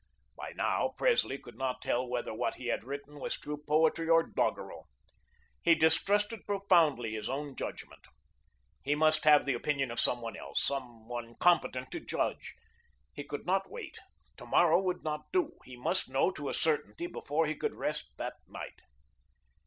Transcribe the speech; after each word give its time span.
By 0.35 0.53
now, 0.55 0.95
Presley 0.97 1.37
could 1.37 1.57
not 1.59 1.79
tell 1.83 2.07
whether 2.09 2.33
what 2.33 2.55
he 2.55 2.69
had 2.69 2.83
written 2.83 3.19
was 3.19 3.37
true 3.39 3.63
poetry 3.67 4.09
or 4.09 4.23
doggerel. 4.23 4.87
He 5.61 5.75
distrusted 5.75 6.47
profoundly 6.47 7.11
his 7.13 7.29
own 7.29 7.55
judgment. 7.55 8.07
He 8.81 8.95
must 8.95 9.25
have 9.25 9.45
the 9.45 9.53
opinion 9.53 9.91
of 9.91 9.99
some 9.99 10.19
one 10.19 10.35
else, 10.35 10.63
some 10.65 11.07
one 11.07 11.35
competent 11.35 11.91
to 11.91 11.99
judge. 11.99 12.55
He 13.13 13.23
could 13.23 13.45
not 13.45 13.69
wait; 13.69 13.99
to 14.37 14.47
morrow 14.47 14.81
would 14.81 15.03
not 15.03 15.31
do. 15.31 15.59
He 15.65 15.77
must 15.77 16.09
know 16.09 16.31
to 16.31 16.49
a 16.49 16.53
certainty 16.55 17.05
before 17.05 17.45
he 17.45 17.53
could 17.53 17.75
rest 17.75 18.09
that 18.17 18.33
night. 18.47 18.79